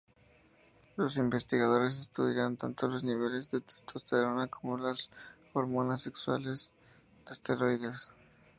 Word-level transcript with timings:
Los 0.97 1.17
investigadores 1.17 1.95
estudiaron 1.99 2.57
tanto 2.57 2.87
los 2.87 3.03
niveles 3.03 3.51
de 3.51 3.61
testosterona 3.61 4.47
como 4.47 4.79
las 4.79 5.11
hormonas 5.53 6.01
sexuales 6.01 6.71
esteroides. 7.29 8.09